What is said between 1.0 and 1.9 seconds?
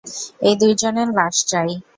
লাশ চাই।